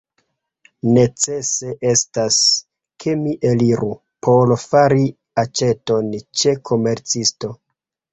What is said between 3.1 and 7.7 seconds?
mi eliru por fari aĉeton ĉe komercisto.